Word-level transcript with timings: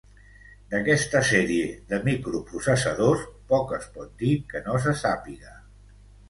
D'aquesta 0.69 1.19
sèrie 1.31 1.67
de 1.91 1.99
microprocessadors 2.07 3.27
poc 3.53 3.75
es 3.79 3.87
pot 3.99 4.17
dir 4.23 4.33
que 4.55 4.63
no 4.71 4.81
se 4.87 4.97
sàpiga. 5.05 5.55